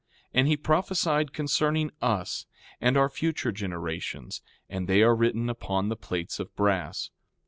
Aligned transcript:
And 0.33 0.47
he 0.47 0.57
prophesied 0.57 1.31
concerning 1.31 1.91
us, 2.01 2.47
and 2.81 2.97
our 2.97 3.07
future 3.07 3.51
generations; 3.51 4.41
and 4.67 4.87
they 4.87 5.03
are 5.03 5.15
written 5.15 5.47
upon 5.47 5.89
the 5.89 5.95
plates 5.95 6.39
of 6.39 6.55
brass. 6.55 7.11